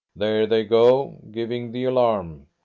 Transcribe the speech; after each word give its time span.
There 0.15 0.47
they 0.47 0.63
go 0.63 1.19
giving 1.29 1.71
the 1.73 1.83
alarm! 1.83 2.47